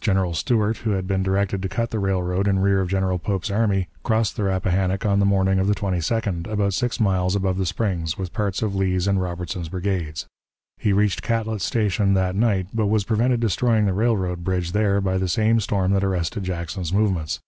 General 0.00 0.34
Stuart, 0.34 0.78
who 0.78 0.90
had 0.94 1.06
been 1.06 1.22
directed 1.22 1.62
to 1.62 1.68
cut 1.68 1.90
the 1.90 2.00
railroad 2.00 2.48
in 2.48 2.58
rear 2.58 2.80
of 2.80 2.88
General 2.88 3.20
Pope's 3.20 3.52
army, 3.52 3.86
crossed 4.02 4.34
the 4.36 4.42
Rappahannock 4.42 5.06
on 5.06 5.20
the 5.20 5.24
morning 5.24 5.60
of 5.60 5.68
the 5.68 5.76
22d, 5.76 6.48
about 6.50 6.74
six 6.74 6.98
miles 6.98 7.36
above 7.36 7.56
the 7.56 7.64
Springs, 7.64 8.18
with 8.18 8.32
parts 8.32 8.62
of 8.62 8.74
Lee's 8.74 9.06
and 9.06 9.22
Robertson's 9.22 9.68
brigades. 9.68 10.26
He 10.78 10.92
reached 10.92 11.22
Catlet's 11.22 11.64
Station 11.64 12.14
that 12.14 12.34
night, 12.34 12.66
but 12.74 12.88
was 12.88 13.04
prevented 13.04 13.38
destroying 13.38 13.86
the 13.86 13.92
railroad 13.94 14.42
bridge 14.42 14.72
there 14.72 15.00
by 15.00 15.18
the 15.18 15.28
same 15.28 15.60
storm 15.60 15.92
that 15.92 16.02
arrested 16.02 16.42
Jackson's 16.42 16.92
movements. 16.92 17.38